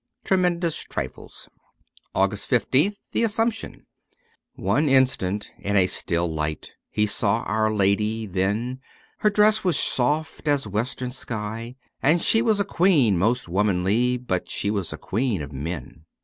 'Trenundous 0.25 0.77
Trifles' 0.85 1.47
252 2.15 2.19
O' 2.19 2.23
AUGUST 2.23 2.49
15th 2.49 2.97
THE 3.11 3.21
ASSUMPTION 3.23 3.85
^NE 4.57 4.89
instant 4.89 5.51
in 5.59 5.75
a 5.75 5.85
still 5.85 6.27
light 6.27 6.71
He 6.89 7.05
saw 7.05 7.43
Our 7.43 7.71
Lady, 7.71 8.25
then 8.25 8.79
Her 9.19 9.29
dress 9.29 9.63
was 9.63 9.77
soft 9.77 10.47
as 10.47 10.65
western 10.65 11.11
sky, 11.11 11.75
And 12.01 12.19
she 12.19 12.41
was 12.41 12.59
a 12.59 12.65
queen 12.65 13.19
most 13.19 13.47
womanly, 13.47 14.17
But 14.17 14.49
she 14.49 14.71
was 14.71 14.91
a 14.91 14.97
queen 14.97 15.43
of 15.43 15.51
men. 15.53 16.05